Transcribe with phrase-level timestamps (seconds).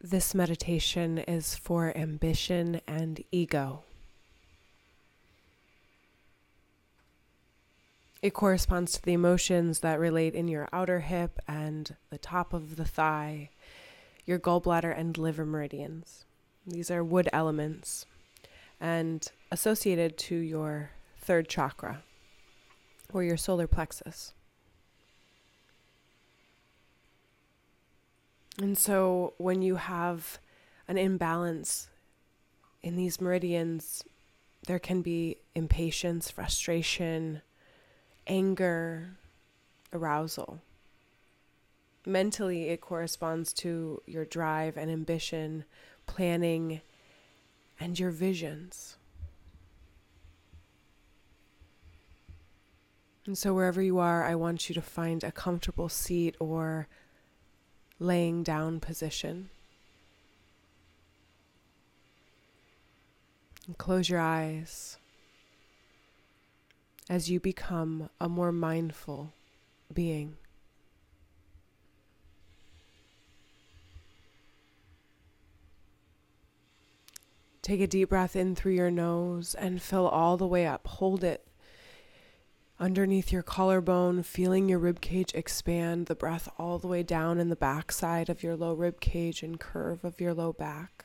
[0.00, 3.82] this meditation is for ambition and ego.
[8.22, 12.76] It corresponds to the emotions that relate in your outer hip and the top of
[12.76, 13.50] the thigh,
[14.24, 16.24] your gallbladder and liver meridians.
[16.66, 18.06] These are wood elements
[18.80, 22.02] and associated to your third chakra
[23.12, 24.32] or your solar plexus.
[28.60, 30.38] And so when you have
[30.86, 31.88] an imbalance
[32.82, 34.04] in these meridians,
[34.66, 37.40] there can be impatience, frustration,
[38.26, 39.16] anger,
[39.94, 40.60] arousal.
[42.04, 45.64] Mentally, it corresponds to your drive and ambition,
[46.06, 46.82] planning,
[47.78, 48.96] and your visions.
[53.24, 56.88] And so, wherever you are, I want you to find a comfortable seat or
[58.00, 59.50] laying down position.
[63.66, 64.96] And close your eyes
[67.08, 69.32] as you become a more mindful
[69.92, 70.36] being.
[77.62, 80.86] Take a deep breath in through your nose and fill all the way up.
[80.86, 81.46] Hold it
[82.80, 87.50] underneath your collarbone, feeling your rib cage expand, the breath all the way down in
[87.50, 91.04] the backside of your low rib cage and curve of your low back.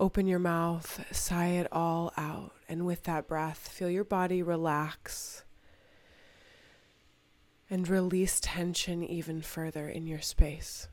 [0.00, 5.44] Open your mouth, sigh it all out, and with that breath, feel your body relax
[7.68, 10.88] and release tension even further in your space.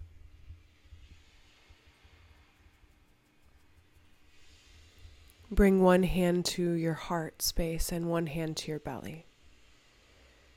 [5.54, 9.28] Bring one hand to your heart space and one hand to your belly.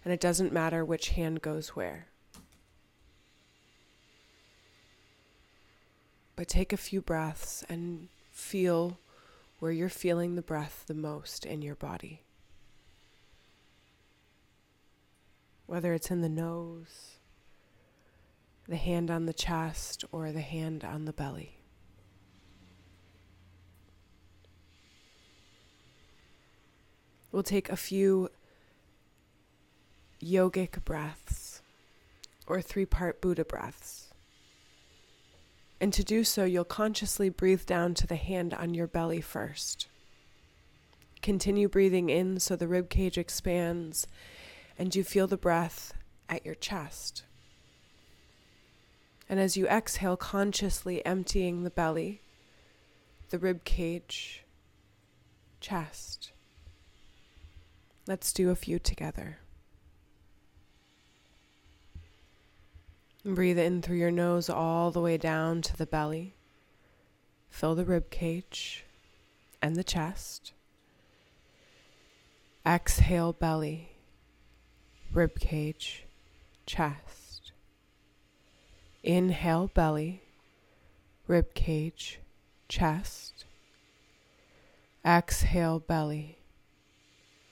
[0.03, 2.07] And it doesn't matter which hand goes where.
[6.35, 8.99] But take a few breaths and feel
[9.59, 12.23] where you're feeling the breath the most in your body.
[15.67, 17.17] Whether it's in the nose,
[18.67, 21.56] the hand on the chest, or the hand on the belly.
[27.37, 28.31] We'll take a few
[30.25, 31.61] yogic breaths
[32.47, 34.09] or three part Buddha breaths.
[35.79, 39.87] And to do so, you'll consciously breathe down to the hand on your belly first.
[41.21, 44.07] Continue breathing in so the rib cage expands
[44.79, 45.93] and you feel the breath
[46.31, 47.25] at your chest.
[49.29, 52.23] And as you exhale, consciously emptying the belly,
[53.29, 54.43] the rib cage,
[55.61, 56.33] chest.
[58.07, 59.39] Let's do a few together.
[63.25, 66.35] Breathe in through your nose all the way down to the belly.
[67.51, 68.85] Fill the rib cage
[69.61, 70.53] and the chest.
[72.65, 73.91] Exhale, belly,
[75.13, 76.05] rib cage,
[76.67, 77.51] chest.
[79.03, 80.23] Inhale, belly,
[81.27, 82.21] rib cage,
[82.69, 83.45] chest.
[85.05, 86.39] Exhale, belly,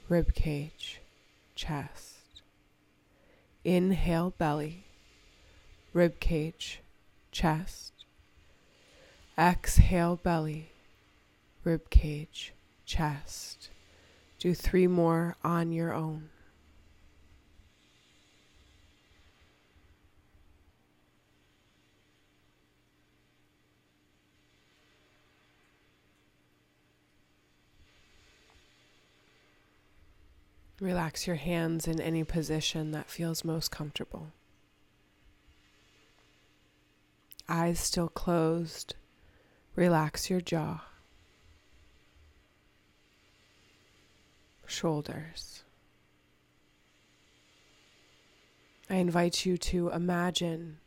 [0.09, 1.01] rib cage,
[1.55, 2.43] chest.
[3.65, 4.85] Inhale, belly,
[5.93, 6.81] rib cage,
[7.33, 7.93] chest.
[9.39, 10.71] Exhale, belly,
[11.65, 12.53] rib cage,
[12.85, 13.71] chest.
[14.39, 16.29] Do three more on your own.
[30.85, 34.33] Relax your hands in any position that feels most comfortable.
[37.49, 38.95] Eyes still closed.
[39.77, 40.83] Relax your jaw,
[44.67, 45.63] shoulders.
[48.91, 50.81] I invite you to imagine,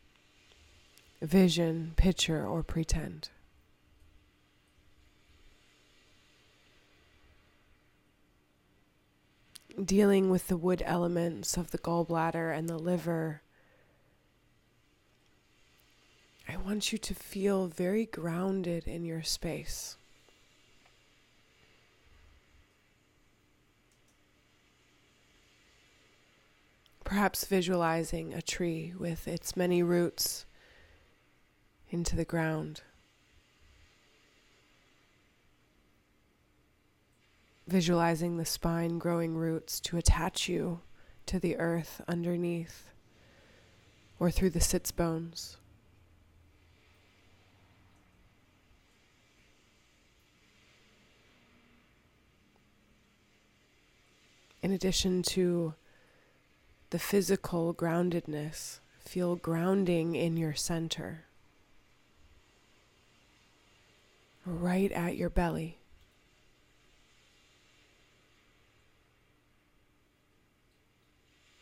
[1.24, 3.30] vision, picture, or pretend.
[9.84, 13.42] Dealing with the wood elements of the gallbladder and the liver,
[16.50, 19.98] I want you to feel very grounded in your space.
[27.04, 30.46] Perhaps visualizing a tree with its many roots
[31.90, 32.82] into the ground.
[37.68, 40.80] visualizing the spine growing roots to attach you
[41.26, 42.90] to the earth underneath
[44.20, 45.58] or through the sits bones.
[54.64, 55.76] In addition to
[56.90, 61.26] the physical groundedness, feel grounding in your center,
[64.46, 65.77] right at your belly.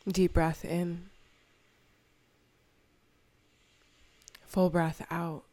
[0.08, 1.10] Deep breath in.
[4.46, 5.44] Full breath out.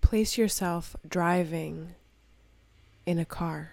[0.00, 1.94] Place yourself driving
[3.04, 3.72] in a car.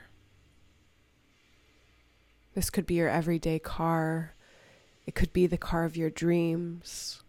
[2.55, 4.33] This could be your everyday car.
[5.05, 7.21] It could be the car of your dreams.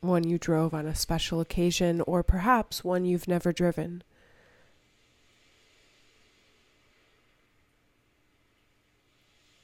[0.00, 4.02] One you drove on a special occasion, or perhaps one you've never driven.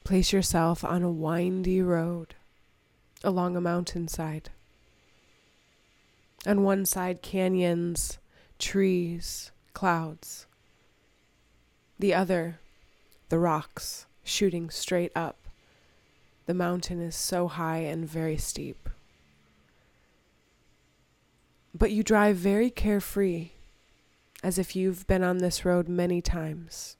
[0.07, 2.35] Place yourself on a windy road
[3.25, 4.51] along a mountainside.
[6.45, 8.17] On one side, canyons,
[8.57, 10.45] trees, clouds.
[11.99, 12.61] The other,
[13.27, 15.49] the rocks shooting straight up.
[16.45, 18.87] The mountain is so high and very steep.
[21.75, 23.49] But you drive very carefree,
[24.41, 26.95] as if you've been on this road many times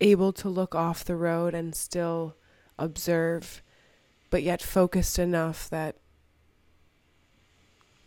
[0.00, 2.36] able to look off the road and still
[2.78, 3.62] observe,
[4.30, 5.96] but yet focused enough that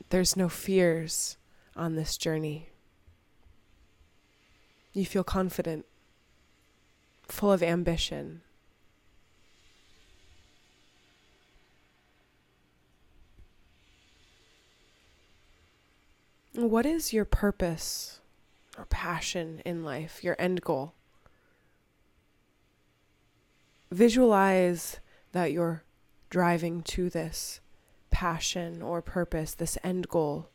[0.10, 1.38] there's no fears
[1.76, 2.70] on this journey.
[4.94, 5.86] You feel confident,
[7.28, 8.42] full of ambition.
[16.54, 18.20] What is your purpose
[18.78, 20.94] or passion in life, your end goal?
[23.92, 25.00] Visualize
[25.32, 25.84] that you're
[26.30, 27.60] driving to this
[28.12, 30.50] passion or purpose, this end goal,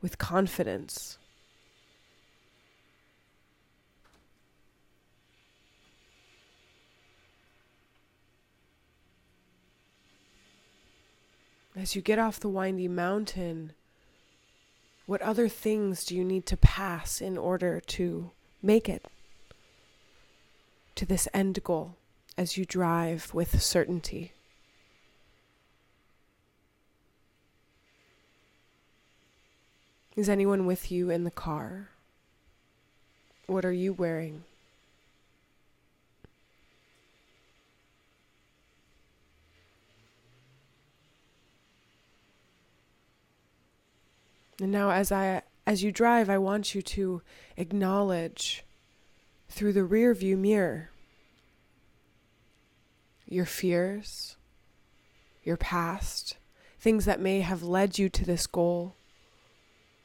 [0.00, 1.18] with confidence.
[11.74, 13.72] As you get off the windy mountain,
[15.06, 18.30] what other things do you need to pass in order to
[18.62, 19.06] make it?
[20.94, 21.96] To this end goal
[22.36, 24.32] as you drive with certainty.
[30.14, 31.88] Is anyone with you in the car?
[33.46, 34.44] What are you wearing?
[44.60, 47.22] And now as I as you drive, I want you to
[47.56, 48.64] acknowledge
[49.52, 50.88] through the rearview mirror
[53.28, 54.36] your fears,
[55.42, 56.36] your past,
[56.78, 58.94] things that may have led you to this goal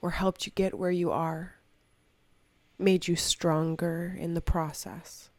[0.01, 1.55] or helped you get where you are,
[2.79, 5.29] made you stronger in the process.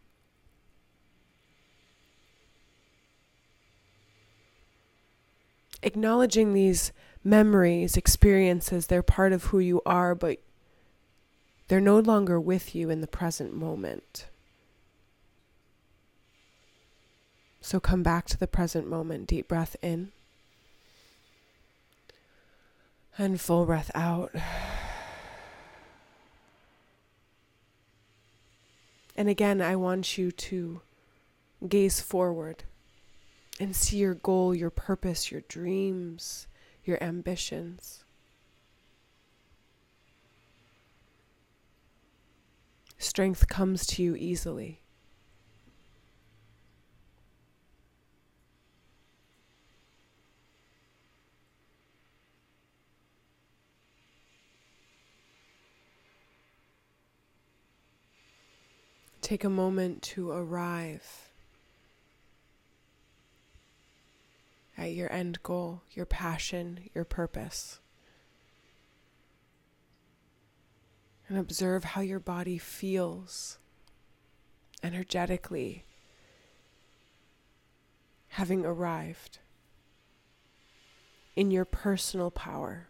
[5.82, 6.93] Acknowledging these
[7.25, 10.38] memories, experiences, they're part of who you are, but
[11.68, 14.26] they're no longer with you in the present moment.
[17.60, 19.26] So come back to the present moment.
[19.26, 20.10] Deep breath in.
[23.18, 24.34] And full breath out.
[29.14, 30.80] And again, I want you to
[31.68, 32.62] gaze forward
[33.58, 36.46] and see your goal, your purpose, your dreams,
[36.84, 38.04] your ambitions.
[43.18, 44.80] Strength comes to you easily.
[59.20, 61.32] Take a moment to arrive
[64.76, 67.80] at your end goal, your passion, your purpose.
[71.28, 73.58] And observe how your body feels
[74.82, 75.85] energetically,
[78.28, 79.38] having arrived
[81.37, 82.88] in your personal power,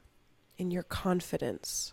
[0.56, 1.92] in your confidence.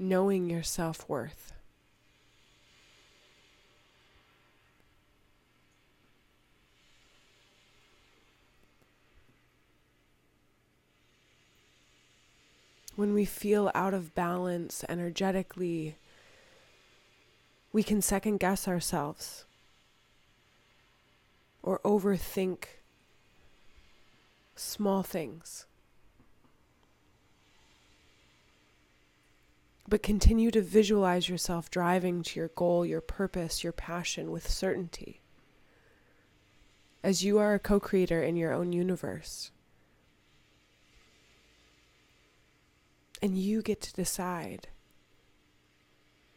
[0.00, 1.52] knowing your self worth.
[13.00, 15.96] When we feel out of balance energetically,
[17.72, 19.46] we can second guess ourselves
[21.62, 22.64] or overthink
[24.54, 25.64] small things.
[29.88, 35.22] But continue to visualize yourself driving to your goal, your purpose, your passion with certainty.
[37.02, 39.52] As you are a co creator in your own universe.
[43.22, 44.68] And you get to decide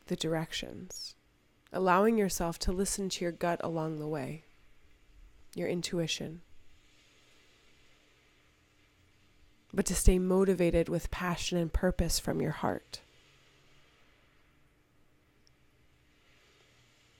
[0.07, 1.15] the directions,
[1.71, 4.43] allowing yourself to listen to your gut along the way,
[5.55, 6.41] your intuition.
[9.73, 12.99] But to stay motivated with passion and purpose from your heart.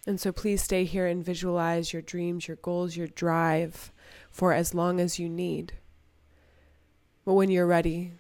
[0.06, 3.92] And so please stay here and visualize your dreams, your goals, your drive
[4.30, 5.74] for as long as you need.
[7.24, 8.12] But when you're ready,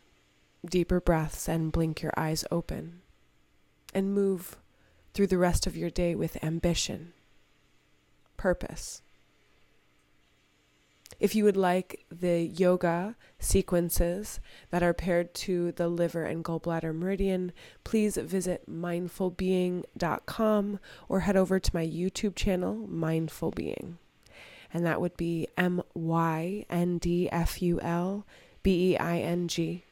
[0.65, 3.01] deeper breaths and blink your eyes open
[3.93, 4.57] and move
[5.13, 7.13] through the rest of your day with ambition,
[8.37, 9.01] purpose.
[11.19, 14.39] If you would like the yoga sequences
[14.71, 17.53] that are paired to the liver and gallbladder meridian,
[17.83, 23.99] please visit myndfulbeing.com or head over to my YouTube channel, Myndful Being.
[24.73, 28.25] And that would be M Y N D F U L
[28.63, 29.83] B E I N G.